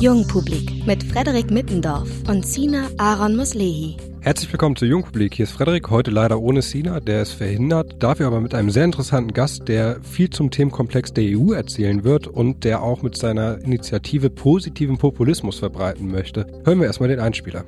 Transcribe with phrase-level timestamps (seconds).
[0.00, 3.96] Jungpublik mit Frederik Mittendorf und Sina Aaron Muslehi.
[4.20, 5.34] Herzlich willkommen zu Jungpublik.
[5.34, 8.84] Hier ist Frederik, heute leider ohne Sina, der ist verhindert, dafür aber mit einem sehr
[8.84, 13.60] interessanten Gast, der viel zum Themenkomplex der EU erzählen wird und der auch mit seiner
[13.60, 16.46] Initiative positiven Populismus verbreiten möchte.
[16.64, 17.64] Hören wir erstmal den Einspieler.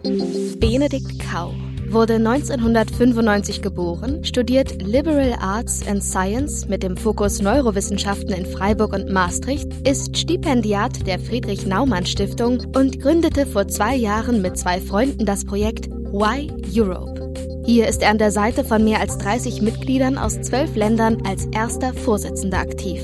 [0.60, 1.54] Benedikt Kau
[1.92, 9.10] wurde 1995 geboren, studiert Liberal Arts and Science mit dem Fokus Neurowissenschaften in Freiburg und
[9.10, 15.26] Maastricht, ist Stipendiat der Friedrich Naumann Stiftung und gründete vor zwei Jahren mit zwei Freunden
[15.26, 17.32] das Projekt Why Europe.
[17.64, 21.46] Hier ist er an der Seite von mehr als 30 Mitgliedern aus zwölf Ländern als
[21.46, 23.02] erster Vorsitzender aktiv.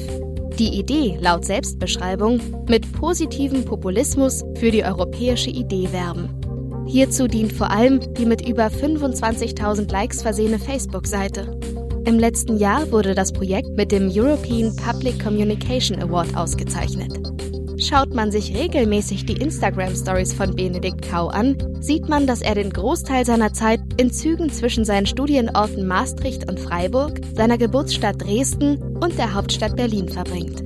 [0.58, 6.35] Die Idee, laut Selbstbeschreibung, mit positivem Populismus für die europäische Idee werben.
[6.86, 11.58] Hierzu dient vor allem die mit über 25.000 Likes versehene Facebook-Seite.
[12.04, 17.18] Im letzten Jahr wurde das Projekt mit dem European Public Communication Award ausgezeichnet.
[17.78, 22.70] Schaut man sich regelmäßig die Instagram-Stories von Benedikt Kau an, sieht man, dass er den
[22.70, 29.18] Großteil seiner Zeit in Zügen zwischen seinen Studienorten Maastricht und Freiburg, seiner Geburtsstadt Dresden und
[29.18, 30.64] der Hauptstadt Berlin verbringt.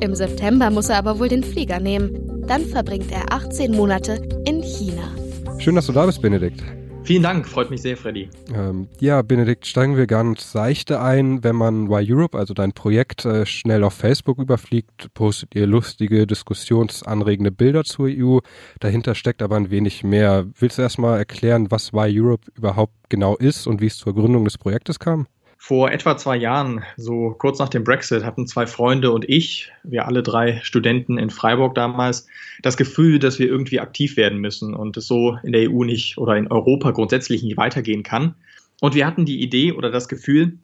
[0.00, 2.44] Im September muss er aber wohl den Flieger nehmen.
[2.46, 5.21] Dann verbringt er 18 Monate in China.
[5.62, 6.60] Schön, dass du da bist, Benedikt.
[7.04, 8.28] Vielen Dank, freut mich sehr, Freddy.
[8.52, 11.44] Ähm, ja, Benedikt, steigen wir ganz seichte ein.
[11.44, 16.26] Wenn man Why Europe, also dein Projekt, äh, schnell auf Facebook überfliegt, postet ihr lustige,
[16.26, 18.40] diskussionsanregende Bilder zur EU.
[18.80, 20.46] Dahinter steckt aber ein wenig mehr.
[20.58, 24.44] Willst du erstmal erklären, was Why Europe überhaupt genau ist und wie es zur Gründung
[24.44, 25.28] des Projektes kam?
[25.64, 30.08] Vor etwa zwei Jahren, so kurz nach dem Brexit, hatten zwei Freunde und ich, wir
[30.08, 32.26] alle drei Studenten in Freiburg damals,
[32.62, 36.18] das Gefühl, dass wir irgendwie aktiv werden müssen und es so in der EU nicht
[36.18, 38.34] oder in Europa grundsätzlich nicht weitergehen kann.
[38.80, 40.58] Und wir hatten die Idee oder das Gefühl,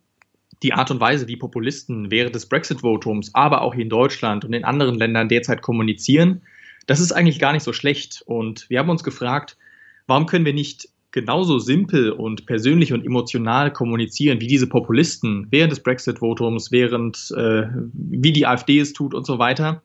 [0.65, 4.53] die Art und Weise, wie Populisten während des Brexit-Votums, aber auch hier in Deutschland und
[4.53, 6.43] in anderen Ländern derzeit kommunizieren,
[6.89, 8.25] das ist eigentlich gar nicht so schlecht.
[8.27, 9.59] Und wir haben uns gefragt,
[10.09, 15.73] warum können wir nicht genauso simpel und persönlich und emotional kommunizieren wie diese Populisten während
[15.73, 19.83] des Brexit-Votums, während äh, wie die AfD es tut und so weiter,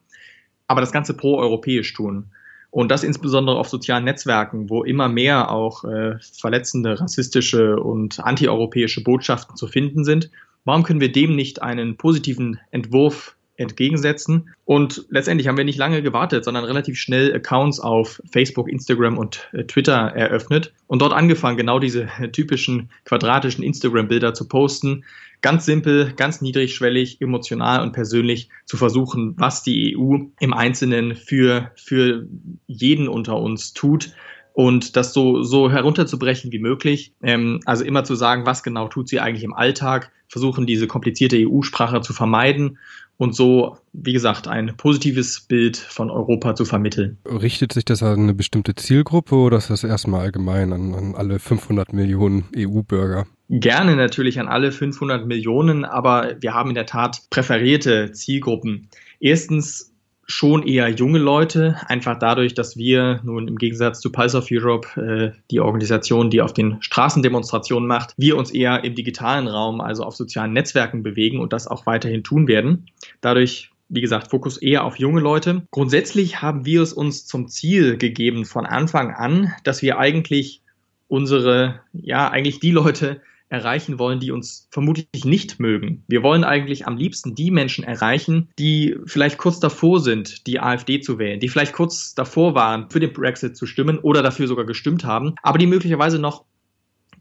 [0.66, 2.26] aber das Ganze pro-europäisch tun.
[2.70, 9.02] Und das insbesondere auf sozialen Netzwerken, wo immer mehr auch äh, verletzende, rassistische und antieuropäische
[9.02, 10.30] Botschaften zu finden sind.
[10.64, 14.50] Warum können wir dem nicht einen positiven Entwurf entgegensetzen.
[14.64, 19.48] Und letztendlich haben wir nicht lange gewartet, sondern relativ schnell Accounts auf Facebook, Instagram und
[19.52, 25.04] äh, Twitter eröffnet und dort angefangen, genau diese typischen quadratischen Instagram-Bilder zu posten.
[25.40, 31.70] Ganz simpel, ganz niedrigschwellig, emotional und persönlich zu versuchen, was die EU im Einzelnen für,
[31.76, 32.26] für
[32.66, 34.12] jeden unter uns tut
[34.54, 37.12] und das so, so herunterzubrechen wie möglich.
[37.22, 41.36] Ähm, also immer zu sagen, was genau tut sie eigentlich im Alltag, versuchen diese komplizierte
[41.46, 42.78] EU-Sprache zu vermeiden
[43.16, 47.18] und so, wie gesagt, ein positives Bild von Europa zu vermitteln.
[47.26, 51.38] Richtet sich das an eine bestimmte Zielgruppe oder ist das erstmal allgemein an, an alle
[51.38, 53.26] 500 Millionen EU-Bürger?
[53.50, 58.88] Gerne natürlich an alle 500 Millionen, aber wir haben in der Tat präferierte Zielgruppen.
[59.20, 59.93] Erstens
[60.26, 64.88] schon eher junge Leute, einfach dadurch, dass wir nun im Gegensatz zu Pulse of Europe,
[65.00, 70.04] äh, die Organisation, die auf den Straßendemonstrationen macht, wir uns eher im digitalen Raum, also
[70.04, 72.86] auf sozialen Netzwerken bewegen und das auch weiterhin tun werden.
[73.20, 75.62] Dadurch wie gesagt, Fokus eher auf junge Leute.
[75.70, 80.62] Grundsätzlich haben wir es uns zum Ziel gegeben von Anfang an, dass wir eigentlich
[81.06, 83.20] unsere, ja, eigentlich die Leute
[83.54, 86.04] erreichen wollen, die uns vermutlich nicht mögen.
[86.08, 91.00] Wir wollen eigentlich am liebsten die Menschen erreichen, die vielleicht kurz davor sind, die AfD
[91.00, 94.66] zu wählen, die vielleicht kurz davor waren, für den Brexit zu stimmen oder dafür sogar
[94.66, 96.44] gestimmt haben, aber die möglicherweise noch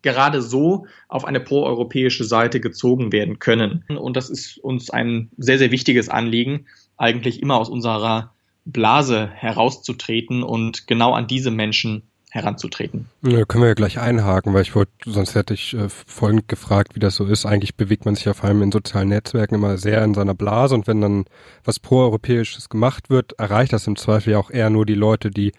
[0.01, 3.85] gerade so auf eine proeuropäische Seite gezogen werden können.
[3.87, 6.65] Und das ist uns ein sehr, sehr wichtiges Anliegen,
[6.97, 8.33] eigentlich immer aus unserer
[8.65, 13.05] Blase herauszutreten und genau an diese Menschen heranzutreten.
[13.21, 16.95] Ja, können wir ja gleich einhaken, weil ich wollte, sonst hätte ich äh, folgend gefragt,
[16.95, 17.45] wie das so ist.
[17.45, 20.73] Eigentlich bewegt man sich ja vor allem in sozialen Netzwerken immer sehr in seiner Blase
[20.73, 21.25] und wenn dann
[21.63, 25.51] was proeuropäisches gemacht wird, erreicht das im Zweifel ja auch eher nur die Leute, die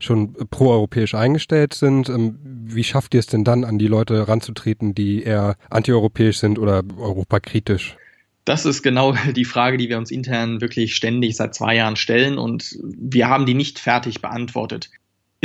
[0.00, 2.08] schon proeuropäisch eingestellt sind.
[2.08, 6.58] Ähm, wie schafft ihr es denn dann, an die Leute ranzutreten, die eher antieuropäisch sind
[6.58, 7.96] oder europakritisch?
[8.44, 12.36] Das ist genau die Frage, die wir uns intern wirklich ständig seit zwei Jahren stellen
[12.36, 14.90] und wir haben die nicht fertig beantwortet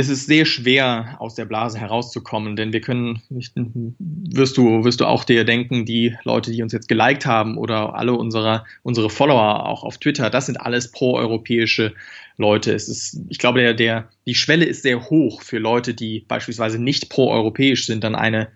[0.02, 5.06] es ist sehr schwer, aus der Blase herauszukommen, denn wir können, wirst du, wirst du
[5.06, 9.64] auch dir denken, die Leute, die uns jetzt geliked haben oder alle unsere, unsere Follower
[9.66, 11.94] auch auf Twitter, das sind alles proeuropäische
[12.36, 12.72] Leute.
[12.72, 16.82] Es ist, ich glaube, der, der, die Schwelle ist sehr hoch für Leute, die beispielsweise
[16.82, 18.48] nicht proeuropäisch sind, dann eine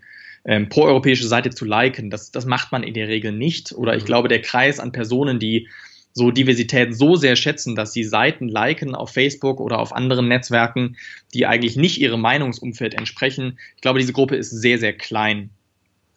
[0.45, 2.11] ähm, proeuropäische Seite zu liken.
[2.11, 3.73] Das, das macht man in der Regel nicht.
[3.73, 4.07] Oder ich mhm.
[4.07, 5.69] glaube, der Kreis an Personen, die
[6.17, 10.97] so Diversität so sehr schätzen, dass sie Seiten liken auf Facebook oder auf anderen Netzwerken,
[11.35, 13.59] die eigentlich nicht ihrem Meinungsumfeld entsprechen.
[13.75, 15.51] Ich glaube, diese Gruppe ist sehr, sehr klein.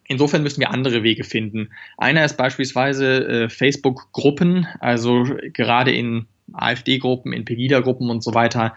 [0.08, 1.68] Insofern müssen wir andere Wege finden.
[1.98, 6.24] Einer ist beispielsweise äh, Facebook-Gruppen, also gerade in
[6.54, 8.74] AfD-Gruppen, in Pegida-Gruppen und so weiter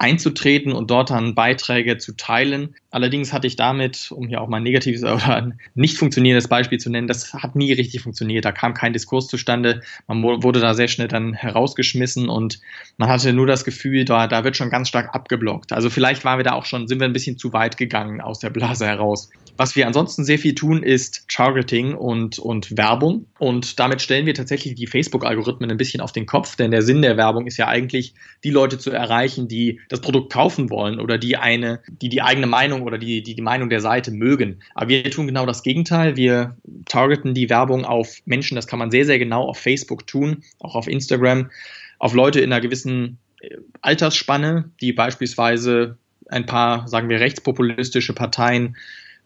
[0.00, 2.74] einzutreten und dort dann Beiträge zu teilen.
[2.90, 6.78] Allerdings hatte ich damit, um hier auch mal ein negatives oder ein nicht funktionierendes Beispiel
[6.78, 8.46] zu nennen, das hat nie richtig funktioniert.
[8.46, 9.82] Da kam kein Diskurs zustande.
[10.06, 12.60] Man wurde da sehr schnell dann herausgeschmissen und
[12.96, 15.72] man hatte nur das Gefühl, da, da wird schon ganz stark abgeblockt.
[15.72, 18.38] Also vielleicht waren wir da auch schon, sind wir ein bisschen zu weit gegangen aus
[18.38, 19.28] der Blase heraus.
[19.58, 23.26] Was wir ansonsten sehr viel tun, ist Targeting und, und Werbung.
[23.38, 27.02] Und damit stellen wir tatsächlich die Facebook-Algorithmen ein bisschen auf den Kopf, denn der Sinn
[27.02, 31.18] der Werbung ist ja eigentlich, die Leute zu erreichen, die das Produkt kaufen wollen oder
[31.18, 34.60] die eine, die die eigene Meinung oder die, die, die Meinung der Seite mögen.
[34.74, 36.16] Aber wir tun genau das Gegenteil.
[36.16, 36.56] Wir
[36.86, 38.54] targeten die Werbung auf Menschen.
[38.54, 41.50] Das kann man sehr, sehr genau auf Facebook tun, auch auf Instagram,
[41.98, 45.98] auf Leute in einer gewissen äh, Altersspanne, die beispielsweise
[46.28, 48.76] ein paar, sagen wir, rechtspopulistische Parteien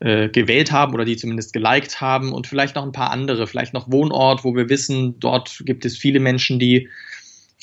[0.00, 3.75] äh, gewählt haben oder die zumindest geliked haben und vielleicht noch ein paar andere, vielleicht
[3.75, 6.88] noch Wohnort, wo wir wissen, dort gibt es viele Menschen, die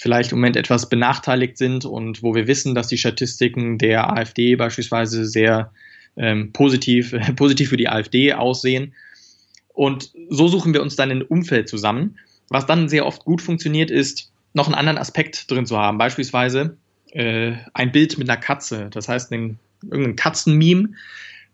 [0.02, 4.56] vielleicht im Moment etwas benachteiligt sind und wo wir wissen, dass die Statistiken der AfD
[4.56, 5.72] beispielsweise sehr
[6.18, 8.96] ähm, positiv, äh, positiv für die AfD aussehen.
[9.68, 12.18] Und so suchen wir uns dann ein Umfeld zusammen.
[12.50, 16.00] Was dann sehr oft gut funktioniert, ist, noch einen anderen Aspekt drin zu haben.
[16.00, 16.78] Beispielsweise
[17.12, 18.90] äh, ein Bild mit einer Katze.
[18.92, 20.90] Das heißt, ein, irgendein Katzenmeme,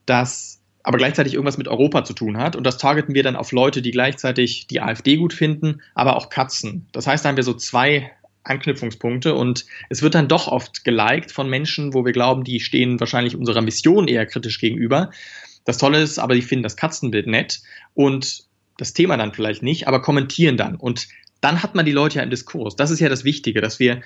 [0.05, 2.55] das aber gleichzeitig irgendwas mit Europa zu tun hat.
[2.55, 6.29] Und das targeten wir dann auf Leute, die gleichzeitig die AfD gut finden, aber auch
[6.29, 6.87] Katzen.
[6.93, 8.09] Das heißt, da haben wir so zwei
[8.47, 12.99] Anknüpfungspunkte und es wird dann doch oft geliked von Menschen, wo wir glauben, die stehen
[12.99, 15.11] wahrscheinlich unserer Mission eher kritisch gegenüber.
[15.65, 17.59] Das Tolle ist aber, die finden das Katzenbild nett
[17.93, 18.43] und
[18.77, 20.75] das Thema dann vielleicht nicht, aber kommentieren dann.
[20.75, 21.07] Und
[21.41, 22.75] dann hat man die Leute ja im Diskurs.
[22.75, 24.01] Das ist ja das Wichtige, dass wir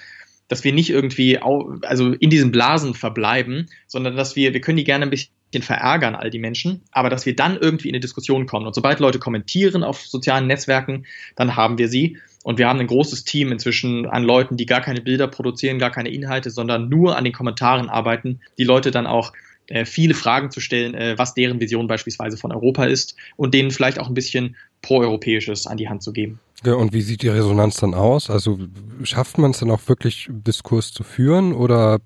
[0.51, 4.83] dass wir nicht irgendwie also in diesen Blasen verbleiben, sondern dass wir, wir können die
[4.83, 8.47] gerne ein bisschen verärgern, all die Menschen, aber dass wir dann irgendwie in eine Diskussion
[8.47, 8.67] kommen.
[8.67, 11.05] Und sobald Leute kommentieren auf sozialen Netzwerken,
[11.38, 12.17] dann haben wir sie.
[12.43, 15.91] Und wir haben ein großes Team inzwischen an Leuten, die gar keine Bilder produzieren, gar
[15.91, 19.31] keine Inhalte, sondern nur an den Kommentaren arbeiten, die Leute dann auch
[19.67, 23.71] äh, viele Fragen zu stellen, äh, was deren Vision beispielsweise von Europa ist und denen
[23.71, 26.39] vielleicht auch ein bisschen proeuropäisches an die Hand zu geben.
[26.63, 28.29] Ja, und wie sieht die Resonanz dann aus?
[28.29, 28.59] Also
[29.03, 31.99] schafft man es dann auch wirklich, Diskurs zu führen oder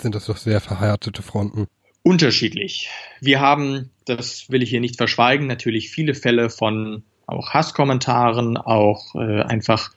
[0.00, 1.66] sind das doch sehr verhärtete Fronten?
[2.02, 2.88] Unterschiedlich.
[3.20, 9.14] Wir haben, das will ich hier nicht verschweigen, natürlich viele Fälle von auch Hasskommentaren, auch
[9.14, 9.92] äh, einfach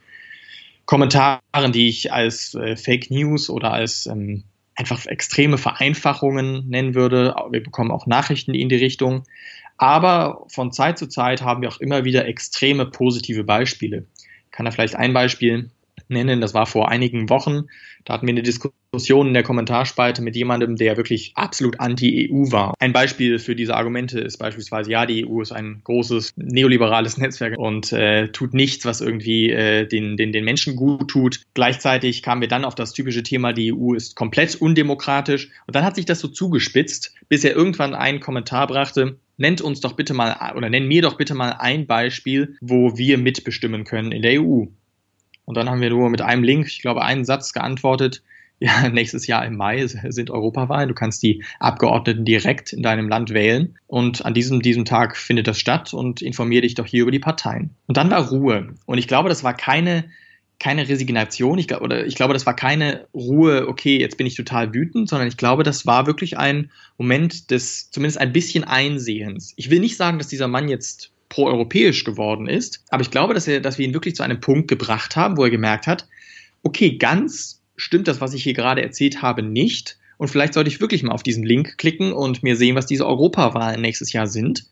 [0.85, 4.43] Kommentaren, die ich als äh, Fake News oder als ähm,
[4.75, 7.35] einfach extreme Vereinfachungen nennen würde.
[7.49, 9.23] Wir bekommen auch Nachrichten in die Richtung.
[9.77, 14.05] Aber von Zeit zu Zeit haben wir auch immer wieder extreme positive Beispiele.
[14.45, 15.71] Ich kann da vielleicht ein Beispiel
[16.07, 16.41] nennen.
[16.41, 17.63] Das war vor einigen Wochen.
[18.05, 22.73] Da hatten wir eine Diskussion in der Kommentarspalte mit jemandem, der wirklich absolut anti-EU war.
[22.79, 27.57] Ein Beispiel für diese Argumente ist beispielsweise, ja, die EU ist ein großes neoliberales Netzwerk
[27.57, 31.41] und äh, tut nichts, was irgendwie äh, den, den, den Menschen gut tut.
[31.53, 35.49] Gleichzeitig kamen wir dann auf das typische Thema, die EU ist komplett undemokratisch.
[35.67, 39.79] Und dann hat sich das so zugespitzt, bis er irgendwann einen Kommentar brachte, nennt uns
[39.79, 44.11] doch bitte mal oder nenn mir doch bitte mal ein Beispiel, wo wir mitbestimmen können
[44.11, 44.65] in der EU.
[45.51, 48.23] Und dann haben wir nur mit einem Link, ich glaube, einen Satz geantwortet.
[48.63, 50.87] Ja, nächstes Jahr im Mai sind Europawahlen.
[50.87, 53.79] Du kannst die Abgeordneten direkt in deinem Land wählen.
[53.87, 57.17] Und an diesem, diesem Tag findet das statt und informiere dich doch hier über die
[57.17, 57.71] Parteien.
[57.87, 58.75] Und dann war Ruhe.
[58.85, 60.05] Und ich glaube, das war keine,
[60.59, 61.57] keine Resignation.
[61.57, 65.27] Ich, oder ich glaube, das war keine Ruhe, okay, jetzt bin ich total wütend, sondern
[65.27, 69.53] ich glaube, das war wirklich ein Moment des zumindest ein bisschen Einsehens.
[69.55, 72.83] Ich will nicht sagen, dass dieser Mann jetzt proeuropäisch geworden ist.
[72.89, 75.45] Aber ich glaube, dass, er, dass wir ihn wirklich zu einem Punkt gebracht haben, wo
[75.45, 76.07] er gemerkt hat,
[76.61, 79.97] okay, ganz stimmt das, was ich hier gerade erzählt habe, nicht.
[80.17, 83.07] Und vielleicht sollte ich wirklich mal auf diesen Link klicken und mir sehen, was diese
[83.07, 84.67] Europawahlen nächstes Jahr sind.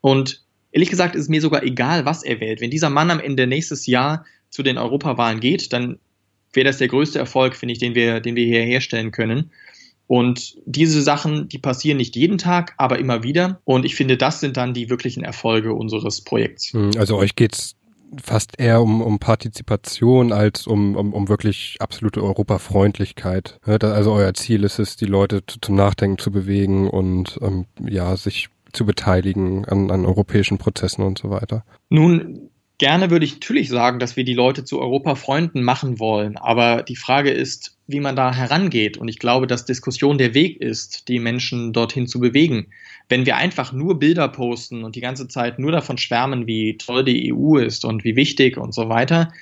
[0.00, 2.62] Und ehrlich gesagt ist es mir sogar egal, was er wählt.
[2.62, 5.98] Wenn dieser Mann am Ende nächstes Jahr zu den Europawahlen geht, dann
[6.54, 9.50] wäre das der größte Erfolg, finde ich, den wir, den wir hier herstellen können.
[10.08, 13.60] Und diese Sachen, die passieren nicht jeden Tag, aber immer wieder.
[13.64, 16.72] Und ich finde, das sind dann die wirklichen Erfolge unseres Projekts.
[16.72, 17.76] Hm, also euch geht's
[18.22, 23.58] fast eher um, um Partizipation als um, um, um wirklich absolute Europafreundlichkeit.
[23.62, 28.48] Also euer Ziel ist es, die Leute zum Nachdenken zu bewegen und ähm, ja, sich
[28.72, 31.64] zu beteiligen an, an europäischen Prozessen und so weiter.
[31.90, 36.36] Nun, Gerne würde ich natürlich sagen, dass wir die Leute zu Europa-Freunden machen wollen.
[36.36, 38.98] Aber die Frage ist, wie man da herangeht.
[38.98, 42.68] Und ich glaube, dass Diskussion der Weg ist, die Menschen dorthin zu bewegen.
[43.08, 47.04] Wenn wir einfach nur Bilder posten und die ganze Zeit nur davon schwärmen, wie toll
[47.04, 49.32] die EU ist und wie wichtig und so weiter,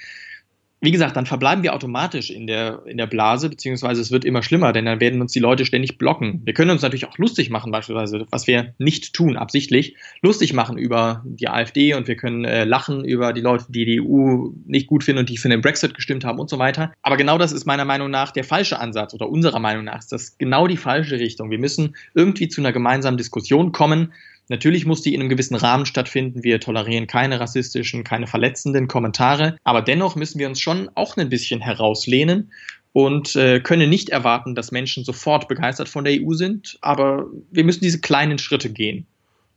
[0.80, 4.42] wie gesagt, dann verbleiben wir automatisch in der, in der Blase, beziehungsweise es wird immer
[4.42, 6.42] schlimmer, denn dann werden uns die Leute ständig blocken.
[6.44, 10.76] Wir können uns natürlich auch lustig machen, beispielsweise, was wir nicht tun, absichtlich, lustig machen
[10.76, 14.86] über die AfD und wir können äh, lachen über die Leute, die die EU nicht
[14.86, 16.92] gut finden und die für den Brexit gestimmt haben und so weiter.
[17.00, 20.12] Aber genau das ist meiner Meinung nach der falsche Ansatz oder unserer Meinung nach ist
[20.12, 21.50] das genau die falsche Richtung.
[21.50, 24.12] Wir müssen irgendwie zu einer gemeinsamen Diskussion kommen,
[24.48, 26.44] Natürlich muss die in einem gewissen Rahmen stattfinden.
[26.44, 29.56] Wir tolerieren keine rassistischen, keine verletzenden Kommentare.
[29.64, 32.52] Aber dennoch müssen wir uns schon auch ein bisschen herauslehnen
[32.92, 36.78] und äh, können nicht erwarten, dass Menschen sofort begeistert von der EU sind.
[36.80, 39.06] Aber wir müssen diese kleinen Schritte gehen.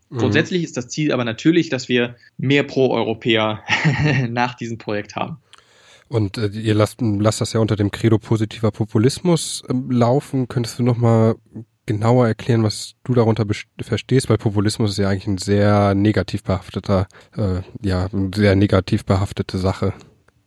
[0.09, 0.17] Mhm.
[0.17, 3.63] Grundsätzlich ist das Ziel aber natürlich, dass wir mehr Pro-Europäer
[4.29, 5.37] nach diesem Projekt haben.
[6.07, 10.47] Und äh, ihr lasst, lasst das ja unter dem Credo positiver Populismus äh, laufen.
[10.47, 11.35] Könntest du noch mal
[11.89, 13.47] genauer erklären, was du darunter
[13.81, 19.57] verstehst, weil Populismus ist ja eigentlich ein sehr negativ behafteter, äh, ja, sehr negativ behaftete
[19.57, 19.93] Sache.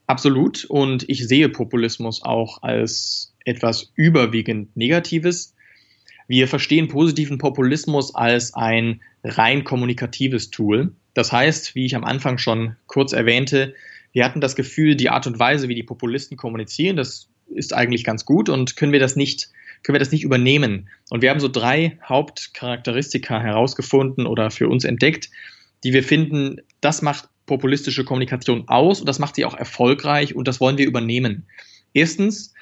[0.07, 0.65] Absolut.
[0.67, 5.55] Und ich sehe Populismus auch als etwas überwiegend Negatives.
[6.29, 10.93] Wir verstehen positiven Populismus als ein rein kommunikatives Tool.
[11.15, 13.75] Das heißt, wie ich am Anfang schon kurz erwähnte,
[14.13, 18.05] wir hatten das Gefühl, die Art und Weise, wie die Populisten kommunizieren, das ist eigentlich
[18.05, 19.51] ganz gut und können wir das nicht
[19.83, 20.89] können wir das nicht übernehmen.
[21.11, 25.31] Und wir haben so drei Hauptcharakteristika herausgefunden oder für uns entdeckt,
[25.85, 30.47] die wir finden, das macht populistische Kommunikation aus und das macht sie auch erfolgreich und
[30.47, 31.47] das wollen wir übernehmen.
[31.93, 32.55] Erstens,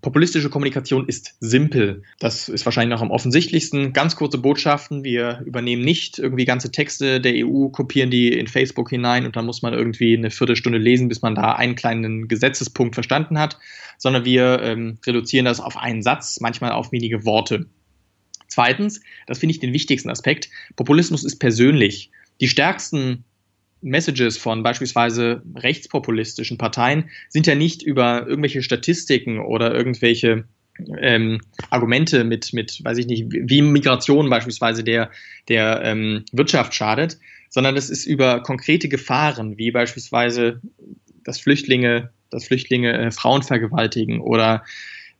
[0.00, 2.02] Populistische Kommunikation ist simpel.
[2.18, 3.92] Das ist wahrscheinlich noch am offensichtlichsten.
[3.92, 5.04] Ganz kurze Botschaften.
[5.04, 9.46] Wir übernehmen nicht irgendwie ganze Texte der EU, kopieren die in Facebook hinein und dann
[9.46, 13.58] muss man irgendwie eine Viertelstunde lesen, bis man da einen kleinen Gesetzespunkt verstanden hat,
[13.98, 17.66] sondern wir ähm, reduzieren das auf einen Satz, manchmal auf wenige Worte.
[18.48, 22.10] Zweitens, das finde ich den wichtigsten Aspekt, Populismus ist persönlich.
[22.40, 23.24] Die stärksten
[23.86, 30.44] Messages von beispielsweise rechtspopulistischen Parteien sind ja nicht über irgendwelche Statistiken oder irgendwelche
[31.00, 31.40] ähm,
[31.70, 35.10] Argumente mit, mit, weiß ich nicht, wie Migration beispielsweise der,
[35.48, 40.60] der ähm, Wirtschaft schadet, sondern es ist über konkrete Gefahren, wie beispielsweise,
[41.24, 44.64] dass Flüchtlinge, dass Flüchtlinge äh, Frauen vergewaltigen oder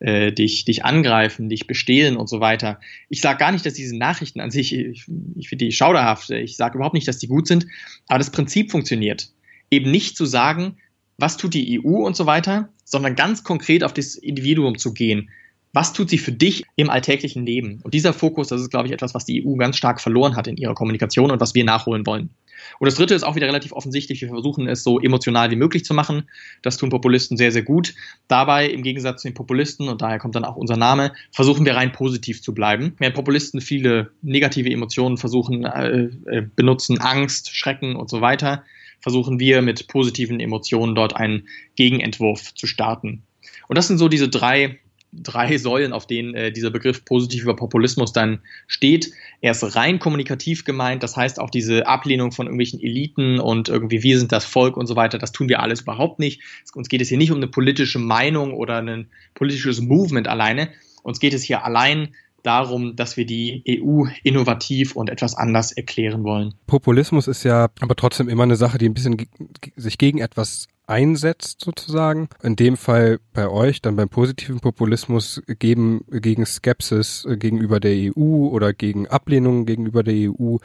[0.01, 2.81] äh, dich, dich angreifen, dich bestehlen und so weiter.
[3.09, 6.57] Ich sage gar nicht, dass diese Nachrichten an sich, ich, ich finde die schauderhaft, ich
[6.57, 7.67] sage überhaupt nicht, dass die gut sind,
[8.07, 9.31] aber das Prinzip funktioniert.
[9.71, 10.77] Eben nicht zu sagen,
[11.19, 15.31] was tut die EU und so weiter, sondern ganz konkret auf das Individuum zu gehen.
[15.73, 17.81] Was tut sie für dich im alltäglichen Leben?
[17.83, 20.47] Und dieser Fokus, das ist, glaube ich, etwas, was die EU ganz stark verloren hat
[20.47, 22.31] in ihrer Kommunikation und was wir nachholen wollen.
[22.79, 24.21] Und das dritte ist auch wieder relativ offensichtlich.
[24.21, 26.29] Wir versuchen es so emotional wie möglich zu machen.
[26.63, 27.95] Das tun Populisten sehr, sehr gut.
[28.29, 31.77] Dabei, im Gegensatz zu den Populisten, und daher kommt dann auch unser Name, versuchen wir
[31.77, 32.95] rein positiv zu bleiben.
[32.99, 38.65] Während Populisten viele negative Emotionen versuchen, äh, äh, benutzen, Angst, Schrecken und so weiter,
[39.01, 43.23] versuchen wir mit positiven Emotionen dort einen Gegenentwurf zu starten.
[43.69, 44.79] Und das sind so diese drei
[45.23, 49.13] drei Säulen, auf denen äh, dieser Begriff positiver Populismus dann steht.
[49.41, 54.03] Er ist rein kommunikativ gemeint, das heißt auch diese Ablehnung von irgendwelchen Eliten und irgendwie
[54.03, 56.43] wir sind das Volk und so weiter, das tun wir alles überhaupt nicht.
[56.75, 60.69] Uns geht es hier nicht um eine politische Meinung oder ein politisches Movement alleine.
[61.03, 62.15] Uns geht es hier allein
[62.47, 66.55] darum, dass wir die EU innovativ und etwas anders erklären wollen.
[66.67, 69.27] Populismus ist ja aber trotzdem immer eine Sache, die ein bisschen
[69.75, 72.29] sich gegen etwas einsetzt sozusagen.
[72.43, 78.13] In dem Fall bei euch, dann beim positiven Populismus geben, gegen Skepsis äh, gegenüber der
[78.17, 80.57] EU oder gegen Ablehnung gegenüber der EU.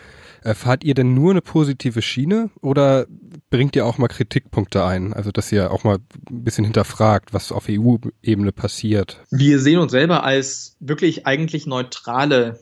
[0.53, 3.05] Fahrt ihr denn nur eine positive Schiene oder
[3.49, 5.13] bringt ihr auch mal Kritikpunkte ein?
[5.13, 5.97] Also, dass ihr auch mal
[6.29, 9.21] ein bisschen hinterfragt, was auf EU-Ebene passiert.
[9.29, 12.59] Wir sehen uns selber als wirklich eigentlich neutrale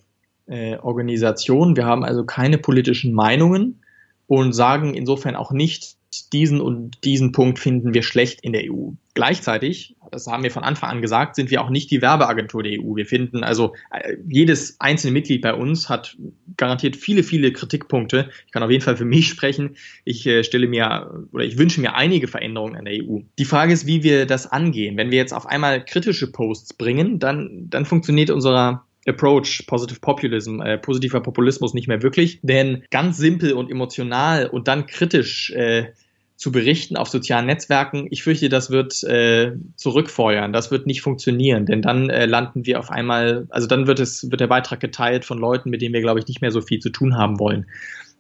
[0.48, 1.78] äh, Organisation.
[1.78, 3.82] Wir haben also keine politischen Meinungen
[4.28, 5.99] und sagen insofern auch nicht,
[6.34, 8.92] diesen und diesen Punkt finden wir schlecht in der EU.
[9.14, 12.80] Gleichzeitig, das haben wir von Anfang an gesagt, sind wir auch nicht die Werbeagentur der
[12.80, 12.96] EU.
[12.96, 16.16] Wir finden also, äh, jedes einzelne Mitglied bei uns hat
[16.58, 18.30] garantiert viele, viele Kritikpunkte.
[18.46, 19.76] Ich kann auf jeden Fall für mich sprechen.
[20.06, 23.20] Ich äh, stelle mir oder ich wünsche mir einige Veränderungen an der EU.
[23.38, 24.98] Die Frage ist, wie wir das angehen.
[24.98, 30.62] Wenn wir jetzt auf einmal kritische Posts bringen, dann, dann funktioniert unser Approach, Positive Populism,
[30.62, 32.40] äh, positiver Populismus nicht mehr wirklich.
[32.44, 35.92] Denn ganz simpel und emotional und dann kritisch äh,
[36.40, 41.66] zu berichten auf sozialen Netzwerken, ich fürchte, das wird äh, zurückfeuern, das wird nicht funktionieren,
[41.66, 45.26] denn dann äh, landen wir auf einmal, also dann wird es, wird der Beitrag geteilt
[45.26, 47.66] von Leuten, mit denen wir, glaube ich, nicht mehr so viel zu tun haben wollen.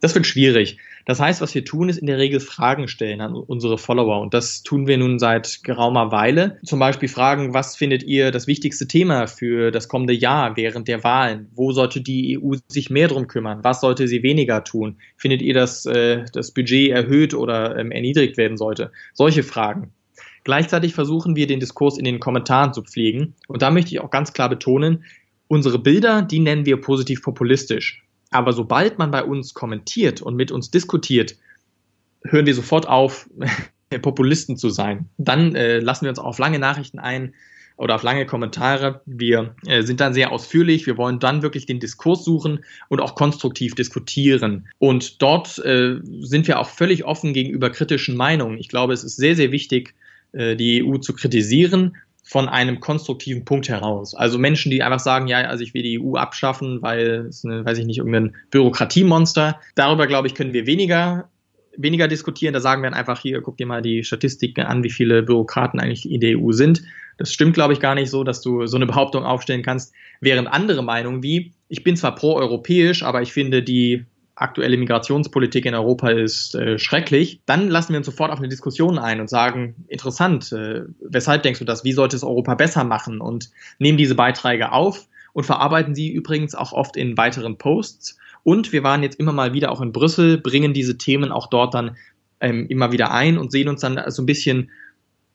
[0.01, 0.77] Das wird schwierig.
[1.05, 4.21] Das heißt, was wir tun, ist in der Regel Fragen stellen an unsere Follower.
[4.21, 6.59] Und das tun wir nun seit geraumer Weile.
[6.63, 11.03] Zum Beispiel fragen, was findet ihr das wichtigste Thema für das kommende Jahr während der
[11.03, 11.49] Wahlen?
[11.53, 13.63] Wo sollte die EU sich mehr drum kümmern?
[13.63, 14.97] Was sollte sie weniger tun?
[15.17, 18.91] Findet ihr, dass äh, das Budget erhöht oder ähm, erniedrigt werden sollte?
[19.13, 19.91] Solche Fragen.
[20.43, 23.35] Gleichzeitig versuchen wir, den Diskurs in den Kommentaren zu pflegen.
[23.47, 25.03] Und da möchte ich auch ganz klar betonen,
[25.47, 28.03] unsere Bilder, die nennen wir positiv populistisch.
[28.31, 31.35] Aber sobald man bei uns kommentiert und mit uns diskutiert,
[32.23, 33.29] hören wir sofort auf,
[34.01, 35.09] Populisten zu sein.
[35.17, 37.33] Dann äh, lassen wir uns auf lange Nachrichten ein
[37.75, 39.01] oder auf lange Kommentare.
[39.05, 40.85] Wir äh, sind dann sehr ausführlich.
[40.85, 44.67] Wir wollen dann wirklich den Diskurs suchen und auch konstruktiv diskutieren.
[44.77, 48.59] Und dort äh, sind wir auch völlig offen gegenüber kritischen Meinungen.
[48.59, 49.95] Ich glaube, es ist sehr, sehr wichtig,
[50.33, 51.95] äh, die EU zu kritisieren,
[52.29, 54.13] von einem konstruktiven Punkt heraus.
[54.13, 57.65] Also Menschen, die einfach sagen, ja, also ich will die EU abschaffen, weil es eine,
[57.65, 59.59] weiß ich nicht, irgendein Bürokratiemonster.
[59.73, 61.27] Darüber, glaube ich, können wir weniger
[61.75, 62.53] weniger diskutieren.
[62.53, 65.79] Da sagen wir dann einfach hier, guck dir mal die Statistiken an, wie viele Bürokraten
[65.79, 66.83] eigentlich in der EU sind.
[67.17, 69.93] Das stimmt, glaube ich, gar nicht so, dass du so eine Behauptung aufstellen kannst.
[70.21, 74.05] Während andere Meinungen wie, ich bin zwar pro-europäisch, aber ich finde die
[74.39, 78.97] aktuelle Migrationspolitik in Europa ist äh, schrecklich, dann lassen wir uns sofort auf eine Diskussion
[78.97, 81.83] ein und sagen, interessant, äh, weshalb denkst du das?
[81.83, 83.19] Wie sollte es Europa besser machen?
[83.19, 88.17] Und nehmen diese Beiträge auf und verarbeiten sie übrigens auch oft in weiteren Posts.
[88.43, 91.73] Und wir waren jetzt immer mal wieder auch in Brüssel, bringen diese Themen auch dort
[91.73, 91.97] dann
[92.39, 94.71] ähm, immer wieder ein und sehen uns dann so ein bisschen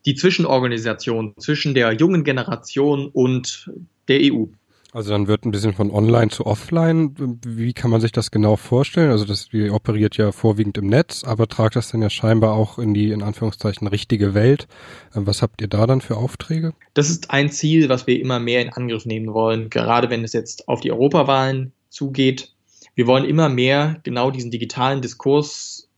[0.06, 3.70] die Zwischenorganisation zwischen der jungen Generation und
[4.08, 4.46] der EU.
[4.94, 7.16] Also dann wird ein bisschen von online zu offline.
[7.44, 9.10] Wie kann man sich das genau vorstellen?
[9.10, 12.78] Also das die operiert ja vorwiegend im Netz, aber tragt das dann ja scheinbar auch
[12.78, 14.68] in die in Anführungszeichen richtige Welt.
[15.12, 16.74] Was habt ihr da dann für Aufträge?
[16.94, 20.32] Das ist ein Ziel, was wir immer mehr in Angriff nehmen wollen, gerade wenn es
[20.32, 22.52] jetzt auf die Europawahlen zugeht.
[22.94, 25.88] Wir wollen immer mehr genau diesen digitalen Diskurs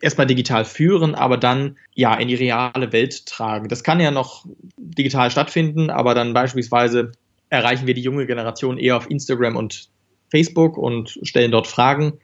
[0.00, 3.68] erstmal digital führen, aber dann ja in die reale Welt tragen.
[3.68, 4.46] Das kann ja noch
[4.78, 7.12] digital stattfinden, aber dann beispielsweise
[7.50, 9.90] erreichen wir die junge Generation eher auf Instagram und
[10.30, 12.14] Facebook und stellen dort Fragen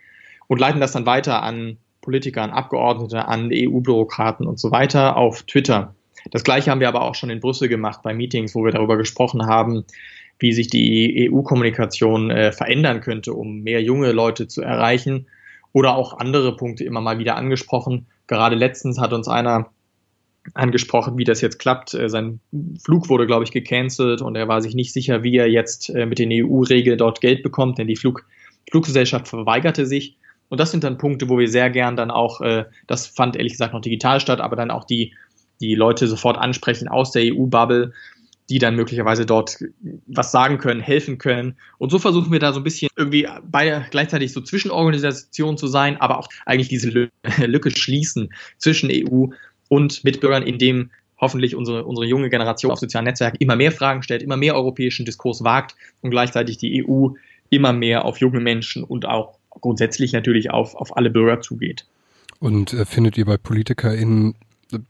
[0.46, 5.42] und leiten das dann weiter an Politiker, an Abgeordnete, an EU-Bürokraten und so weiter auf
[5.42, 5.94] Twitter.
[6.30, 8.96] Das gleiche haben wir aber auch schon in Brüssel gemacht bei Meetings, wo wir darüber
[8.96, 9.84] gesprochen haben,
[10.38, 15.26] wie sich die EU-Kommunikation äh, verändern könnte, um mehr junge Leute zu erreichen.
[15.72, 18.06] Oder auch andere Punkte immer mal wieder angesprochen.
[18.28, 19.70] Gerade letztens hat uns einer
[20.54, 21.94] angesprochen, wie das jetzt klappt.
[21.94, 22.40] Äh, sein
[22.82, 26.06] Flug wurde, glaube ich, gecancelt und er war sich nicht sicher, wie er jetzt äh,
[26.06, 28.24] mit den EU-Regeln dort Geld bekommt, denn die Flug
[28.70, 30.16] Fluggesellschaft verweigerte sich.
[30.48, 33.52] Und das sind dann Punkte, wo wir sehr gern dann auch, äh, das fand ehrlich
[33.52, 35.14] gesagt noch digital statt, aber dann auch die,
[35.60, 37.92] die Leute sofort ansprechen aus der EU-Bubble,
[38.48, 39.58] die dann möglicherweise dort
[40.06, 41.56] was sagen können, helfen können.
[41.78, 45.96] Und so versuchen wir da so ein bisschen irgendwie beide gleichzeitig so Zwischenorganisationen zu sein,
[46.00, 46.90] aber auch eigentlich diese
[47.44, 49.28] Lücke schließen zwischen EU
[49.68, 54.22] und Mitbürgern, indem hoffentlich unsere, unsere junge Generation auf sozialen Netzwerken immer mehr Fragen stellt,
[54.22, 57.08] immer mehr europäischen Diskurs wagt und gleichzeitig die EU
[57.50, 61.86] immer mehr auf junge Menschen und auch grundsätzlich natürlich auf, auf alle Bürger zugeht.
[62.38, 64.34] Und äh, findet ihr bei PolitikerInnen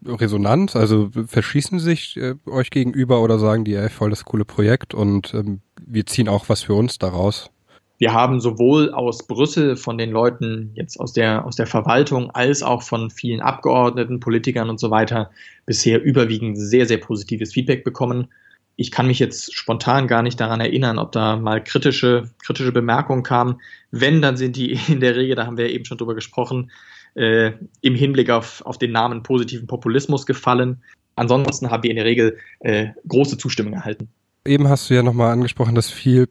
[0.04, 0.74] Resonanz?
[0.74, 5.34] Also verschießen sich äh, euch gegenüber oder sagen die, ey, voll das coole Projekt und
[5.34, 7.50] ähm, wir ziehen auch was für uns daraus?
[7.98, 12.62] Wir haben sowohl aus Brüssel von den Leuten jetzt aus der, aus der Verwaltung als
[12.62, 15.30] auch von vielen Abgeordneten, Politikern und so weiter
[15.64, 18.28] bisher überwiegend sehr, sehr positives Feedback bekommen.
[18.76, 23.22] Ich kann mich jetzt spontan gar nicht daran erinnern, ob da mal kritische, kritische Bemerkungen
[23.22, 23.60] kamen.
[23.90, 26.70] Wenn, dann sind die in der Regel, da haben wir eben schon drüber gesprochen,
[27.14, 30.82] äh, im Hinblick auf, auf den Namen positiven Populismus gefallen.
[31.14, 34.08] Ansonsten haben wir in der Regel äh, große Zustimmung erhalten.
[34.44, 36.28] Eben hast du ja nochmal angesprochen, dass viel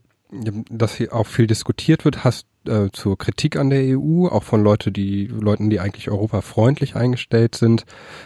[0.69, 4.63] dass hier auch viel diskutiert wird, hast äh, zur Kritik an der EU, auch von
[4.63, 7.85] Leute, die Leuten, die eigentlich europafreundlich eingestellt sind.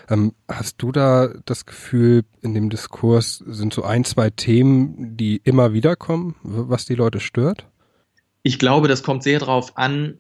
[0.10, 5.41] Ähm, hast du da das Gefühl, in dem Diskurs sind so ein, zwei Themen, die
[5.43, 7.67] immer wieder kommen, was die Leute stört?
[8.43, 10.19] Ich glaube, das kommt sehr darauf an,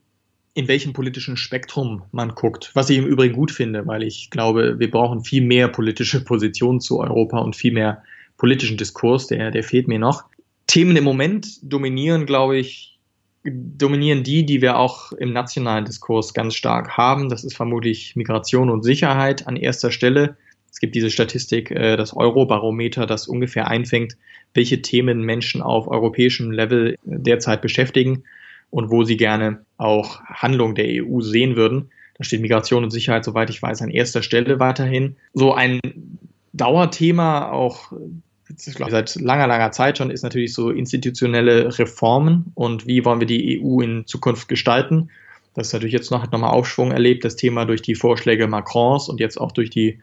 [0.53, 2.71] in welchem politischen Spektrum man guckt.
[2.73, 6.81] Was ich im Übrigen gut finde, weil ich glaube, wir brauchen viel mehr politische Positionen
[6.81, 8.03] zu Europa und viel mehr
[8.37, 10.25] politischen Diskurs, der, der fehlt mir noch.
[10.69, 12.99] Themen im Moment dominieren, glaube ich,
[13.43, 17.27] dominieren die, die wir auch im nationalen Diskurs ganz stark haben.
[17.27, 20.37] Das ist vermutlich Migration und Sicherheit an erster Stelle.
[20.71, 24.15] Es gibt diese Statistik, äh, das Eurobarometer, das ungefähr einfängt,
[24.53, 28.23] welche Themen Menschen auf europäischem Level derzeit beschäftigen
[28.69, 31.89] und wo sie gerne auch Handlung der EU sehen würden.
[32.15, 35.15] Da steht Migration und Sicherheit, soweit ich weiß, an erster Stelle weiterhin.
[35.33, 35.79] So ein
[36.53, 37.91] Dauerthema, auch
[38.57, 43.61] seit langer, langer Zeit schon, ist natürlich so institutionelle Reformen und wie wollen wir die
[43.61, 45.09] EU in Zukunft gestalten.
[45.53, 49.09] Das ist natürlich jetzt noch, hat nochmal Aufschwung erlebt, das Thema durch die Vorschläge Macrons
[49.09, 49.99] und jetzt auch durch die,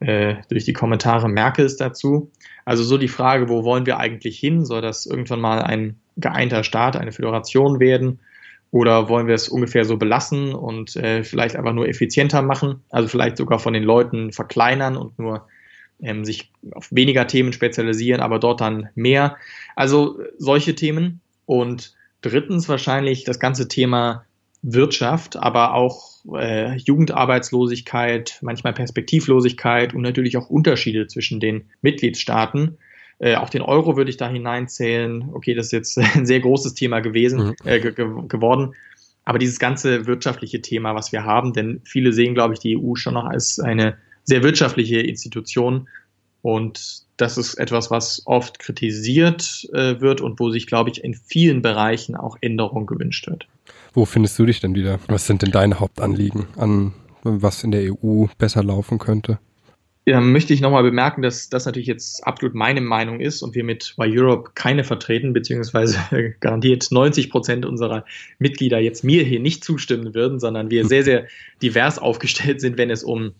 [0.00, 2.30] äh, durch die Kommentare Merkels dazu.
[2.64, 4.64] Also so die Frage, wo wollen wir eigentlich hin?
[4.64, 8.20] Soll das irgendwann mal ein geeinter Staat, eine Föderation werden?
[8.72, 12.82] Oder wollen wir es ungefähr so belassen und äh, vielleicht einfach nur effizienter machen?
[12.90, 15.46] Also vielleicht sogar von den Leuten verkleinern und nur
[16.00, 19.36] ähm, sich auf weniger Themen spezialisieren, aber dort dann mehr.
[19.74, 21.20] Also solche Themen.
[21.46, 24.24] Und drittens wahrscheinlich das ganze Thema
[24.62, 32.78] Wirtschaft, aber auch äh, Jugendarbeitslosigkeit, manchmal Perspektivlosigkeit und natürlich auch Unterschiede zwischen den Mitgliedstaaten.
[33.18, 35.30] Äh, auch den Euro würde ich da hineinzählen.
[35.32, 37.54] Okay, das ist jetzt ein sehr großes Thema gewesen, mhm.
[37.64, 38.74] äh, ge geworden.
[39.24, 42.94] Aber dieses ganze wirtschaftliche Thema, was wir haben, denn viele sehen, glaube ich, die EU
[42.94, 45.88] schon noch als eine sehr wirtschaftliche Institution.
[46.42, 51.14] Und das ist etwas, was oft kritisiert äh, wird und wo sich, glaube ich, in
[51.14, 53.48] vielen Bereichen auch Änderung gewünscht wird.
[53.94, 55.00] Wo findest du dich denn wieder?
[55.08, 59.38] Was sind denn deine Hauptanliegen an was in der EU besser laufen könnte?
[60.08, 63.64] Ja, möchte ich nochmal bemerken, dass das natürlich jetzt absolut meine Meinung ist und wir
[63.64, 65.98] mit Why Europe keine vertreten, beziehungsweise
[66.40, 68.04] garantiert 90 Prozent unserer
[68.38, 71.26] Mitglieder jetzt mir hier nicht zustimmen würden, sondern wir sehr, sehr
[71.60, 73.32] divers aufgestellt sind, wenn es um,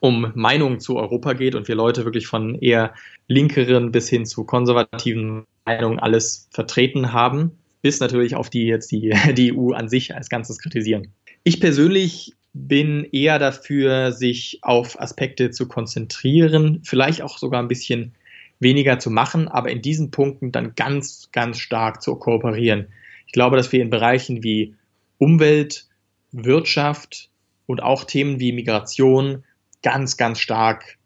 [0.00, 2.94] um Meinungen zu Europa geht und wir Leute wirklich von eher
[3.26, 9.14] linkeren bis hin zu konservativen Meinungen alles vertreten haben, bis natürlich auf die jetzt die,
[9.32, 11.08] die EU an sich als Ganzes kritisieren.
[11.44, 18.14] Ich persönlich bin eher dafür, sich auf Aspekte zu konzentrieren, vielleicht auch sogar ein bisschen
[18.60, 22.88] weniger zu machen, aber in diesen Punkten dann ganz, ganz stark zu kooperieren.
[23.26, 24.74] Ich glaube, dass wir in Bereichen wie
[25.18, 25.86] Umwelt,
[26.32, 27.30] Wirtschaft
[27.66, 29.44] und auch Themen wie Migration
[29.82, 30.98] ganz, ganz stark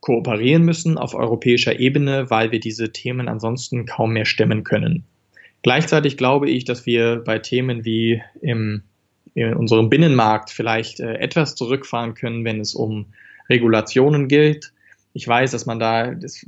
[0.00, 5.04] kooperieren müssen auf europäischer Ebene, weil wir diese Themen ansonsten kaum mehr stemmen können.
[5.62, 8.82] Gleichzeitig glaube ich, dass wir bei Themen wie im
[9.34, 13.06] in unserem Binnenmarkt vielleicht äh, etwas zurückfahren können, wenn es um
[13.48, 14.72] Regulationen gilt.
[15.12, 16.46] Ich weiß, dass man da, das,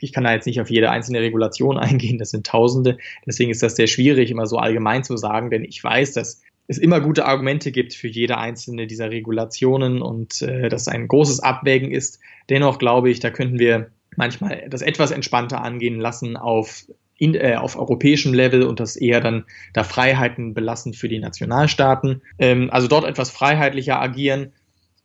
[0.00, 2.98] ich kann da jetzt nicht auf jede einzelne Regulation eingehen, das sind Tausende.
[3.26, 6.78] Deswegen ist das sehr schwierig, immer so allgemein zu sagen, denn ich weiß, dass es
[6.78, 11.92] immer gute Argumente gibt für jede einzelne dieser Regulationen und äh, dass ein großes Abwägen
[11.92, 12.18] ist.
[12.48, 16.86] Dennoch glaube ich, da könnten wir manchmal das etwas entspannter angehen lassen auf
[17.18, 22.22] in, äh, auf europäischem Level und das eher dann da Freiheiten belassen für die Nationalstaaten.
[22.38, 24.52] Ähm, also dort etwas freiheitlicher agieren,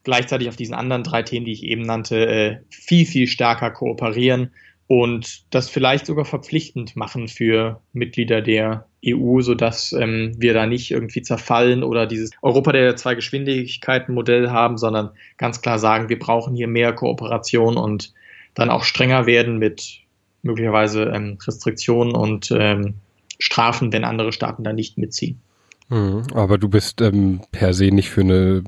[0.04, 4.52] gleichzeitig auf diesen anderen drei Themen, die ich eben nannte, äh, viel, viel stärker kooperieren
[4.92, 10.92] und das vielleicht sogar verpflichtend machen für Mitglieder der EU, sodass ähm, wir da nicht
[10.92, 16.20] irgendwie zerfallen oder dieses Europa der zwei Geschwindigkeiten Modell haben, sondern ganz klar sagen, wir
[16.20, 18.14] brauchen hier mehr Kooperation und
[18.54, 20.02] dann auch strenger werden mit
[20.42, 22.96] möglicherweise ähm, Restriktionen und ähm,
[23.40, 25.40] Strafen, wenn andere Staaten da nicht mitziehen.
[25.90, 26.24] Mhm.
[26.34, 28.64] Aber du bist ähm, per se nicht für eine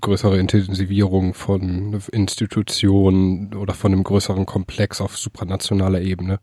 [0.00, 6.38] größere Intensivierung von Institutionen oder von einem größeren Komplex auf supranationaler Ebene.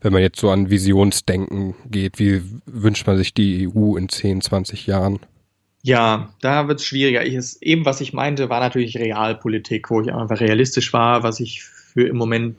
[0.00, 4.40] Wenn man jetzt so an Visionsdenken geht, wie wünscht man sich die EU in 10,
[4.40, 5.20] 20 Jahren?
[5.82, 7.24] Ja, da wird es schwieriger.
[7.24, 11.62] Ich, eben, was ich meinte, war natürlich Realpolitik, wo ich einfach realistisch war, was ich
[11.62, 12.56] für im Moment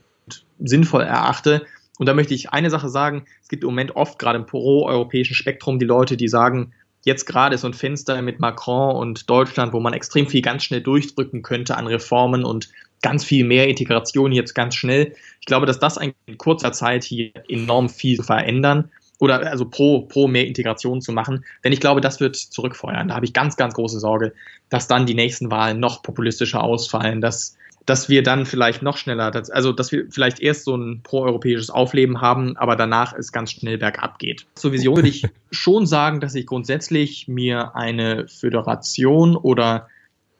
[0.58, 1.66] sinnvoll erachte.
[1.98, 5.34] Und da möchte ich eine Sache sagen, es gibt im Moment oft gerade im pro-europäischen
[5.34, 6.72] Spektrum die Leute, die sagen,
[7.04, 10.80] jetzt gerade so ein Fenster mit Macron und Deutschland, wo man extrem viel ganz schnell
[10.80, 12.70] durchdrücken könnte an Reformen und
[13.02, 15.14] ganz viel mehr Integration jetzt ganz schnell.
[15.40, 20.26] Ich glaube, dass das in kurzer Zeit hier enorm viel verändern oder also pro, pro
[20.26, 21.44] mehr Integration zu machen.
[21.62, 23.08] Denn ich glaube, das wird zurückfeuern.
[23.08, 24.32] Da habe ich ganz, ganz große Sorge,
[24.70, 29.30] dass dann die nächsten Wahlen noch populistischer ausfallen, dass dass wir dann vielleicht noch schneller,
[29.50, 33.78] also dass wir vielleicht erst so ein proeuropäisches Aufleben haben, aber danach es ganz schnell
[33.78, 34.46] bergab geht.
[34.54, 39.88] Zur Vision würde ich schon sagen, dass ich grundsätzlich mir eine Föderation oder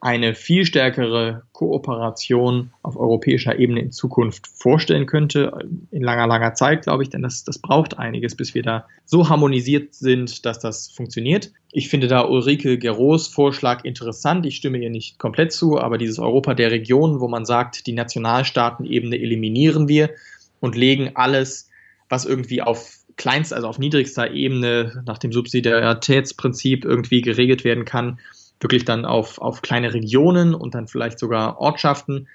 [0.05, 6.83] eine viel stärkere Kooperation auf europäischer Ebene in Zukunft vorstellen könnte, in langer, langer Zeit,
[6.83, 10.91] glaube ich, denn das, das braucht einiges, bis wir da so harmonisiert sind, dass das
[10.91, 11.51] funktioniert.
[11.71, 14.45] Ich finde da Ulrike Geros Vorschlag interessant.
[14.45, 17.93] Ich stimme ihr nicht komplett zu, aber dieses Europa der Regionen, wo man sagt, die
[17.93, 20.11] Nationalstaatenebene eliminieren wir
[20.59, 21.71] und legen alles,
[22.09, 28.19] was irgendwie auf kleinst, also auf niedrigster Ebene nach dem Subsidiaritätsprinzip irgendwie geregelt werden kann,
[28.59, 32.27] wirklich dann auf, auf kleine Regionen und dann vielleicht sogar Ortschaften.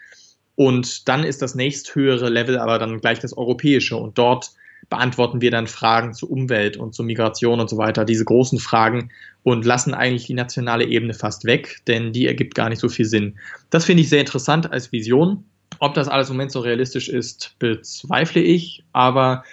[0.54, 3.96] Und dann ist das nächsthöhere Level aber dann gleich das europäische.
[3.96, 4.52] Und dort
[4.88, 9.10] beantworten wir dann Fragen zur Umwelt und zur Migration und so weiter, diese großen Fragen
[9.42, 13.04] und lassen eigentlich die nationale Ebene fast weg, denn die ergibt gar nicht so viel
[13.04, 13.38] Sinn.
[13.70, 15.44] Das finde ich sehr interessant als Vision.
[15.78, 19.44] Ob das alles im Moment so realistisch ist, bezweifle ich, aber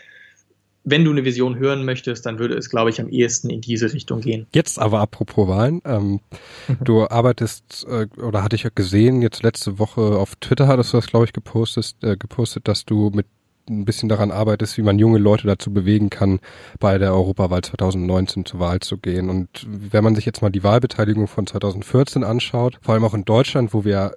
[0.90, 3.92] wenn du eine Vision hören möchtest, dann würde es, glaube ich, am ehesten in diese
[3.92, 4.48] Richtung gehen.
[4.54, 5.82] Jetzt aber apropos Wahlen.
[5.84, 6.22] Ähm,
[6.68, 6.78] mhm.
[6.86, 10.98] Du arbeitest äh, oder hatte ich ja gesehen, jetzt letzte Woche auf Twitter hattest du
[10.98, 13.26] das, glaube ich, gepostet, äh, gepostet, dass du mit
[13.70, 16.40] ein bisschen daran arbeitest, wie man junge Leute dazu bewegen kann,
[16.80, 19.30] bei der Europawahl 2019 zur Wahl zu gehen.
[19.30, 23.26] Und wenn man sich jetzt mal die Wahlbeteiligung von 2014 anschaut, vor allem auch in
[23.26, 24.14] Deutschland, wo wir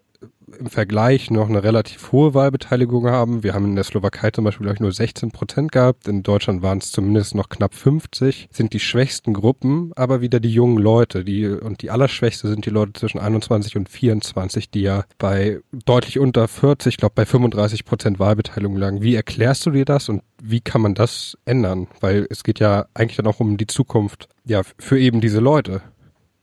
[0.59, 3.43] im Vergleich noch eine relativ hohe Wahlbeteiligung haben.
[3.43, 6.09] Wir haben in der Slowakei zum Beispiel, ich, nur 16 Prozent gehabt.
[6.09, 8.49] In Deutschland waren es zumindest noch knapp 50.
[8.51, 11.25] Sind die schwächsten Gruppen, aber wieder die jungen Leute.
[11.25, 16.19] Die, und die allerschwächste sind die Leute zwischen 21 und 24, die ja bei deutlich
[16.19, 19.03] unter 40, ich glaube bei 35 Prozent Wahlbeteiligung lagen.
[19.03, 21.87] Wie erklärst du dir das und wie kann man das ändern?
[22.01, 25.83] Weil es geht ja eigentlich dann auch um die Zukunft, ja, für eben diese Leute.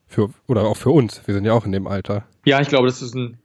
[0.09, 1.21] Für, oder auch für uns.
[1.25, 2.23] Wir sind ja auch in dem Alter.
[2.45, 3.37] Ja, ich glaube, das ist ein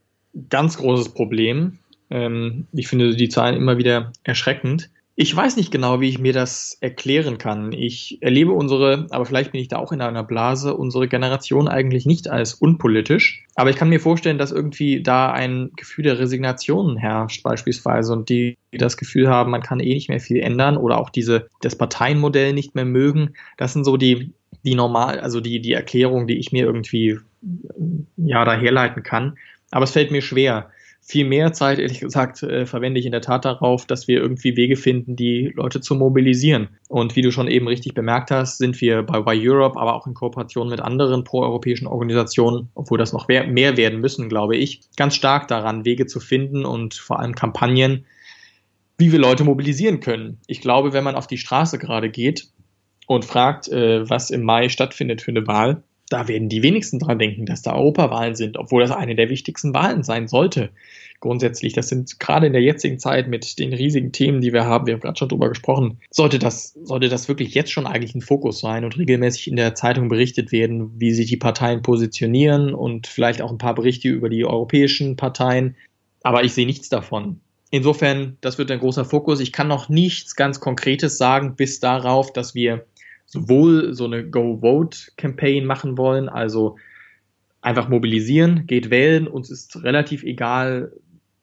[0.51, 1.79] ganz großes Problem.
[2.11, 4.91] Ähm, ich finde die Zahlen immer wieder erschreckend.
[5.15, 7.73] Ich weiß nicht genau, wie ich mir das erklären kann.
[7.73, 12.07] Ich erlebe unsere, aber vielleicht bin ich da auch in einer Blase, unsere Generation eigentlich
[12.07, 13.45] nicht als unpolitisch.
[13.55, 18.31] Aber ich kann mir vorstellen, dass irgendwie da ein Gefühl der Resignation herrscht, beispielsweise, und
[18.31, 21.77] die das Gefühl haben, man kann eh nicht mehr viel ändern oder auch diese, das
[21.77, 23.35] Parteienmodell nicht mehr mögen.
[23.59, 24.33] Das sind so die,
[24.65, 27.19] die normal, also die, die Erklärung, die ich mir irgendwie,
[28.17, 29.37] ja, da herleiten kann.
[29.73, 30.71] Aber es fällt mir schwer.
[31.05, 34.57] Viel mehr Zeit, ehrlich gesagt, äh, verwende ich in der Tat darauf, dass wir irgendwie
[34.57, 36.69] Wege finden, die Leute zu mobilisieren.
[36.89, 40.07] Und wie du schon eben richtig bemerkt hast, sind wir bei Y Europe, aber auch
[40.07, 45.17] in Kooperation mit anderen proeuropäischen Organisationen, obwohl das noch mehr werden müssen, glaube ich, ganz
[45.17, 48.05] stark daran, Wege zu finden und vor allem Kampagnen,
[48.97, 50.39] wie wir Leute mobilisieren können.
[50.47, 52.47] Ich glaube, wenn man auf die Straße gerade geht
[53.09, 55.83] und fragt, äh, was im Mai stattfindet für eine Wahl,
[56.13, 59.73] da werden die wenigsten dran denken, dass da Europawahlen sind, obwohl das eine der wichtigsten
[59.73, 60.71] Wahlen sein sollte.
[61.21, 64.87] Grundsätzlich, das sind gerade in der jetzigen Zeit mit den riesigen Themen, die wir haben,
[64.87, 68.21] wir haben gerade schon drüber gesprochen, sollte das, sollte das wirklich jetzt schon eigentlich ein
[68.21, 73.07] Fokus sein und regelmäßig in der Zeitung berichtet werden, wie sich die Parteien positionieren und
[73.07, 75.77] vielleicht auch ein paar Berichte über die europäischen Parteien.
[76.23, 77.41] Aber ich sehe nichts davon.
[77.71, 79.41] Insofern, das wird ein großer Fokus.
[79.41, 82.85] Ich kann noch nichts ganz Konkretes sagen, bis darauf, dass wir
[83.33, 86.77] sowohl so eine Go-Vote-Campaign machen wollen, also
[87.63, 90.93] einfach mobilisieren, geht wählen, uns ist relativ egal,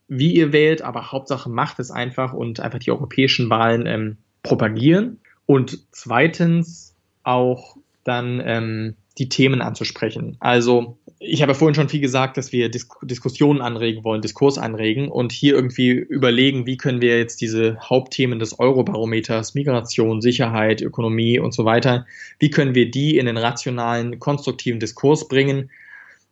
[0.06, 5.18] wie ihr wählt, aber Hauptsache macht es einfach und einfach die europäischen Wahlen ähm, propagieren.
[5.46, 10.36] Und zweitens auch dann ähm, die Themen anzusprechen.
[10.40, 14.56] Also ich habe ja vorhin schon viel gesagt, dass wir Dis Diskussionen anregen wollen, Diskurs
[14.56, 20.80] anregen und hier irgendwie überlegen, wie können wir jetzt diese Hauptthemen des Eurobarometers, Migration, Sicherheit,
[20.80, 22.06] Ökonomie und so weiter,
[22.38, 25.70] wie können wir die in den rationalen, konstruktiven Diskurs bringen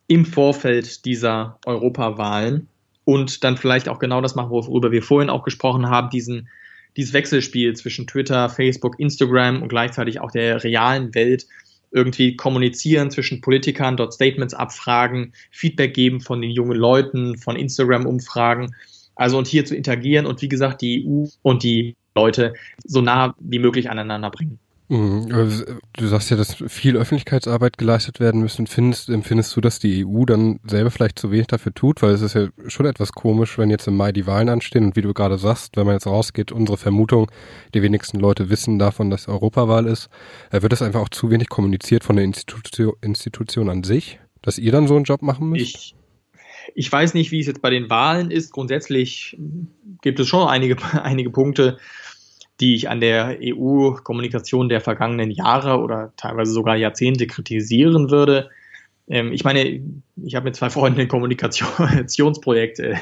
[0.07, 2.67] im Vorfeld dieser Europawahlen
[3.05, 6.49] und dann vielleicht auch genau das machen, worüber wir vorhin auch gesprochen haben, diesen
[6.97, 11.45] dieses Wechselspiel zwischen Twitter, Facebook, Instagram und gleichzeitig auch der realen Welt
[11.91, 18.75] irgendwie kommunizieren zwischen Politikern, dort Statements abfragen, Feedback geben von den jungen Leuten, von Instagram-Umfragen.
[19.15, 22.53] Also und hier zu interagieren und wie gesagt die EU und die Leute
[22.85, 24.59] so nah wie möglich aneinander bringen.
[24.89, 25.79] Mhm.
[25.93, 28.65] Du sagst ja, dass viel Öffentlichkeitsarbeit geleistet werden müssen.
[28.65, 32.01] Findest, empfindest du, dass die EU dann selber vielleicht zu wenig dafür tut?
[32.01, 34.95] Weil es ist ja schon etwas komisch, wenn jetzt im Mai die Wahlen anstehen und
[34.95, 37.29] wie du gerade sagst, wenn man jetzt rausgeht, unsere Vermutung,
[37.75, 40.09] die wenigsten Leute wissen davon, dass Europawahl ist,
[40.49, 44.57] äh, wird das einfach auch zu wenig kommuniziert von der Institution, Institution an sich, dass
[44.57, 45.75] ihr dann so einen Job machen müsst?
[45.75, 45.95] Ich
[46.75, 48.51] ich weiß nicht, wie es jetzt bei den Wahlen ist.
[48.51, 49.37] Grundsätzlich
[50.01, 51.77] gibt es schon einige, einige Punkte,
[52.59, 58.49] die ich an der EU-Kommunikation der vergangenen Jahre oder teilweise sogar Jahrzehnte kritisieren würde.
[59.09, 59.81] Ähm, ich meine,
[60.23, 62.95] ich habe mit zwei Freunden ein Kommunikationsprojekt äh,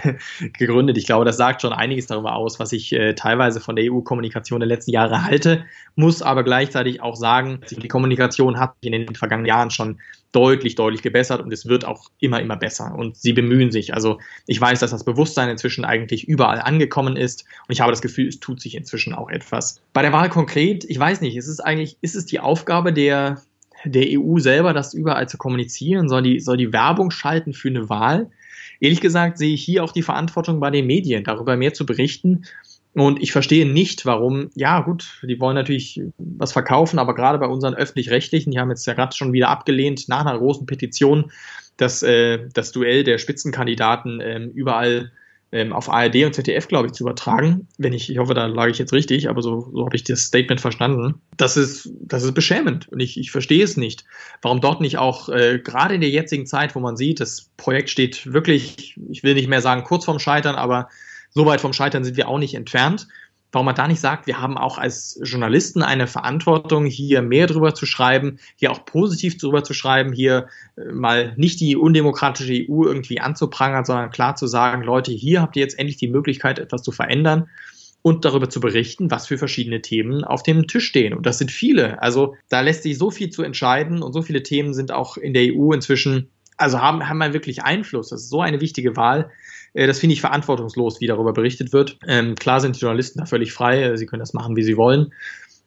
[0.58, 0.98] gegründet.
[0.98, 4.60] Ich glaube, das sagt schon einiges darüber aus, was ich äh, teilweise von der EU-Kommunikation
[4.60, 5.66] der letzten Jahre halte,
[5.96, 10.00] muss aber gleichzeitig auch sagen, die Kommunikation hat sich in den vergangenen Jahren schon
[10.32, 12.94] deutlich, deutlich gebessert und es wird auch immer, immer besser.
[12.96, 13.94] Und sie bemühen sich.
[13.94, 18.02] Also ich weiß, dass das Bewusstsein inzwischen eigentlich überall angekommen ist und ich habe das
[18.02, 19.82] Gefühl, es tut sich inzwischen auch etwas.
[19.94, 23.42] Bei der Wahl konkret, ich weiß nicht, ist es eigentlich, ist es die Aufgabe der
[23.86, 26.10] der EU selber, das überall zu kommunizieren?
[26.10, 28.30] Soll die, soll die Werbung schalten für eine Wahl?
[28.80, 32.46] Ehrlich gesagt sehe ich hier auch die Verantwortung bei den Medien, darüber mehr zu berichten.
[32.94, 37.46] Und ich verstehe nicht, warum, ja gut, die wollen natürlich was verkaufen, aber gerade bei
[37.46, 41.32] unseren öffentlich-rechtlichen, die haben jetzt ja gerade schon wieder abgelehnt, nach einer großen Petition,
[41.78, 45.12] dass äh, das Duell der Spitzenkandidaten äh, überall
[45.52, 47.68] ähm, auf ARD und ZDF, glaube ich, zu übertragen.
[47.78, 50.22] Wenn ich, ich hoffe, da lag ich jetzt richtig, aber so, so habe ich das
[50.22, 51.16] Statement verstanden.
[51.38, 54.04] Das ist, das ist beschämend und ich, ich verstehe es nicht.
[54.42, 57.90] Warum dort nicht auch, äh, gerade in der jetzigen Zeit, wo man sieht, das Projekt
[57.90, 60.90] steht wirklich, ich will nicht mehr sagen kurz vorm Scheitern, aber
[61.30, 63.08] so weit vom Scheitern sind wir auch nicht entfernt.
[63.52, 67.74] Warum man da nicht sagt, wir haben auch als Journalisten eine Verantwortung, hier mehr drüber
[67.74, 72.84] zu schreiben, hier auch positiv drüber zu schreiben, hier äh, mal nicht die undemokratische EU
[72.84, 76.84] irgendwie anzuprangern, sondern klar zu sagen, Leute, hier habt ihr jetzt endlich die Möglichkeit, etwas
[76.84, 77.50] zu verändern
[78.02, 81.14] und darüber zu berichten, was für verschiedene Themen auf dem Tisch stehen.
[81.14, 82.02] Und das sind viele.
[82.02, 85.34] Also da lässt sich so viel zu entscheiden und so viele Themen sind auch in
[85.34, 88.10] der EU inzwischen, also haben, haben wir wirklich Einfluss.
[88.10, 89.32] Das ist so eine wichtige Wahl.
[89.74, 91.98] Äh, das finde ich verantwortungslos, wie darüber berichtet wird.
[92.08, 94.78] Ähm, klar sind die Journalisten da völlig frei, äh, sie können das machen, wie sie
[94.78, 95.14] wollen.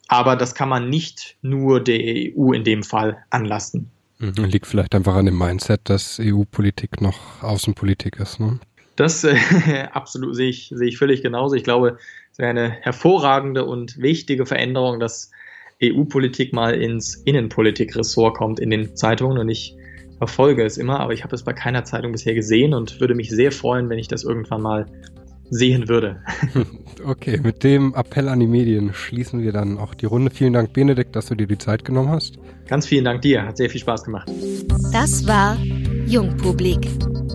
[0.09, 3.90] Aber das kann man nicht nur der EU in dem Fall anlasten.
[4.18, 4.44] Mhm.
[4.44, 8.40] Liegt vielleicht einfach an dem Mindset, dass EU-Politik noch Außenpolitik ist.
[8.40, 8.59] Ne?
[8.96, 9.37] Das äh,
[9.92, 11.55] absolut sehe ich, sehe ich völlig genauso.
[11.55, 11.96] Ich glaube,
[12.33, 15.31] es wäre eine hervorragende und wichtige Veränderung, dass
[15.83, 19.74] EU-Politik mal ins Innenpolitik-Ressort kommt in den Zeitungen und ich
[20.20, 23.30] verfolge es immer, aber ich habe es bei keiner Zeitung bisher gesehen und würde mich
[23.30, 24.87] sehr freuen, wenn ich das irgendwann mal
[25.48, 26.22] sehen würde.
[27.02, 30.30] Okay, mit dem Appell an die Medien schließen wir dann auch die Runde.
[30.30, 32.38] Vielen Dank, Benedikt, dass du dir die Zeit genommen hast.
[32.68, 34.30] Ganz vielen Dank dir, hat sehr viel Spaß gemacht.
[34.92, 35.56] Das war
[36.06, 36.87] Jungpublik.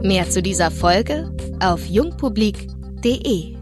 [0.03, 3.54] Mehr zu dieser Folge auf jungpublik.de.